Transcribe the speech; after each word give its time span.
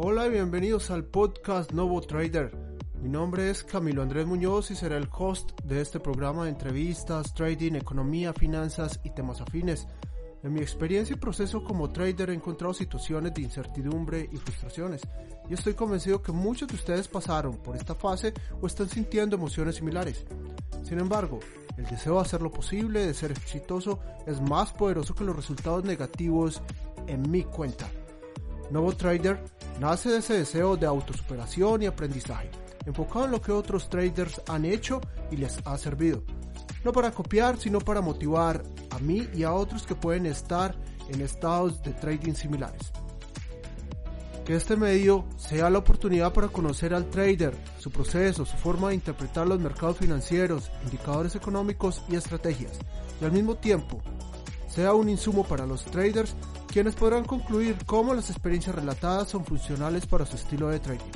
Hola 0.00 0.28
y 0.28 0.30
bienvenidos 0.30 0.92
al 0.92 1.02
podcast 1.02 1.72
Novo 1.72 2.00
Trader. 2.00 2.56
Mi 3.02 3.08
nombre 3.08 3.50
es 3.50 3.64
Camilo 3.64 4.00
Andrés 4.00 4.28
Muñoz 4.28 4.70
y 4.70 4.76
seré 4.76 4.96
el 4.96 5.08
host 5.10 5.60
de 5.64 5.80
este 5.80 5.98
programa 5.98 6.44
de 6.44 6.50
entrevistas, 6.50 7.34
trading, 7.34 7.72
economía, 7.72 8.32
finanzas 8.32 9.00
y 9.02 9.10
temas 9.10 9.40
afines. 9.40 9.88
En 10.44 10.52
mi 10.52 10.60
experiencia 10.60 11.16
y 11.16 11.18
proceso 11.18 11.64
como 11.64 11.90
trader 11.90 12.30
he 12.30 12.34
encontrado 12.34 12.72
situaciones 12.74 13.34
de 13.34 13.42
incertidumbre 13.42 14.28
y 14.30 14.36
frustraciones 14.36 15.02
y 15.50 15.54
estoy 15.54 15.74
convencido 15.74 16.22
que 16.22 16.30
muchos 16.30 16.68
de 16.68 16.76
ustedes 16.76 17.08
pasaron 17.08 17.56
por 17.56 17.74
esta 17.74 17.96
fase 17.96 18.32
o 18.60 18.68
están 18.68 18.88
sintiendo 18.88 19.34
emociones 19.34 19.74
similares. 19.74 20.24
Sin 20.84 21.00
embargo, 21.00 21.40
el 21.76 21.86
deseo 21.86 22.14
de 22.14 22.20
hacer 22.20 22.40
lo 22.40 22.52
posible, 22.52 23.04
de 23.04 23.14
ser 23.14 23.32
exitoso, 23.32 23.98
es 24.28 24.40
más 24.40 24.72
poderoso 24.72 25.16
que 25.16 25.24
los 25.24 25.34
resultados 25.34 25.82
negativos 25.82 26.62
en 27.08 27.28
mi 27.28 27.42
cuenta. 27.42 27.90
Novo 28.70 28.94
Trader 28.94 29.42
nace 29.80 30.10
de 30.10 30.18
ese 30.18 30.34
deseo 30.34 30.76
de 30.76 30.86
autosuperación 30.86 31.82
y 31.82 31.86
aprendizaje, 31.86 32.50
enfocado 32.84 33.24
en 33.24 33.30
lo 33.30 33.40
que 33.40 33.52
otros 33.52 33.88
traders 33.88 34.42
han 34.48 34.64
hecho 34.64 35.00
y 35.30 35.36
les 35.36 35.58
ha 35.64 35.78
servido. 35.78 36.22
No 36.84 36.92
para 36.92 37.10
copiar, 37.10 37.58
sino 37.58 37.80
para 37.80 38.00
motivar 38.00 38.62
a 38.90 38.98
mí 38.98 39.28
y 39.34 39.42
a 39.42 39.52
otros 39.52 39.86
que 39.86 39.94
pueden 39.94 40.26
estar 40.26 40.74
en 41.08 41.20
estados 41.20 41.82
de 41.82 41.92
trading 41.92 42.34
similares. 42.34 42.92
Que 44.44 44.54
este 44.54 44.76
medio 44.76 45.26
sea 45.36 45.68
la 45.68 45.78
oportunidad 45.78 46.32
para 46.32 46.48
conocer 46.48 46.94
al 46.94 47.10
trader, 47.10 47.54
su 47.78 47.90
proceso, 47.90 48.46
su 48.46 48.56
forma 48.56 48.88
de 48.88 48.94
interpretar 48.94 49.46
los 49.46 49.60
mercados 49.60 49.98
financieros, 49.98 50.70
indicadores 50.84 51.36
económicos 51.36 52.02
y 52.08 52.16
estrategias, 52.16 52.72
y 53.20 53.24
al 53.24 53.32
mismo 53.32 53.56
tiempo 53.56 54.00
sea 54.78 54.94
un 54.94 55.08
insumo 55.08 55.42
para 55.42 55.66
los 55.66 55.84
traders 55.86 56.36
quienes 56.68 56.94
podrán 56.94 57.24
concluir 57.24 57.74
cómo 57.84 58.14
las 58.14 58.30
experiencias 58.30 58.76
relatadas 58.76 59.26
son 59.26 59.44
funcionales 59.44 60.06
para 60.06 60.24
su 60.24 60.36
estilo 60.36 60.68
de 60.68 60.78
trading. 60.78 61.10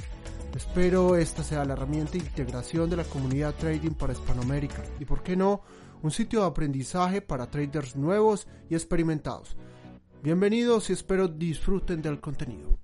Espero 0.57 1.15
esta 1.15 1.45
sea 1.45 1.65
la 1.65 1.75
herramienta 1.75 2.15
de 2.15 2.19
integración 2.19 2.91
de 2.91 2.97
la 2.97 3.05
comunidad 3.05 3.55
trading 3.55 3.93
para 3.93 4.15
Hispanoamérica 4.15 4.83
y, 4.99 5.05
por 5.05 5.23
qué 5.23 5.37
no, 5.37 5.61
un 6.03 6.11
sitio 6.11 6.41
de 6.41 6.47
aprendizaje 6.47 7.23
para 7.23 7.49
traders 7.49 7.95
nuevos 7.95 8.49
y 8.69 8.75
experimentados. 8.75 9.57
Bienvenidos 10.25 10.91
y 10.91 10.95
espero 10.95 11.29
disfruten 11.29 12.03
del 12.03 12.19
contenido. 12.19 12.82